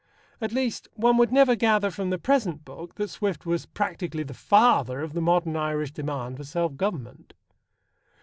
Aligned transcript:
At 0.41 0.51
least, 0.51 0.87
one 0.95 1.15
would 1.17 1.31
never 1.31 1.53
gather 1.55 1.91
from 1.91 2.09
the 2.09 2.17
present 2.17 2.65
book 2.65 2.95
that 2.95 3.11
Swift 3.11 3.45
was 3.45 3.67
practically 3.67 4.23
the 4.23 4.33
father 4.33 5.01
of 5.01 5.13
the 5.13 5.21
modern 5.21 5.55
Irish 5.55 5.91
demand 5.91 6.37
for 6.37 6.43
self 6.43 6.75
government. 6.75 7.35